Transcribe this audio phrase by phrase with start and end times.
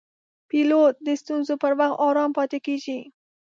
[0.49, 2.99] پیلوټ د ستونزو پر وخت آرام پاتې کېږي.